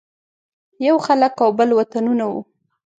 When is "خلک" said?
1.05-1.33